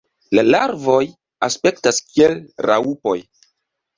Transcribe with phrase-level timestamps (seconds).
[0.37, 1.01] La larvoj
[1.47, 2.35] aspektas kiel
[2.69, 3.17] raŭpoj.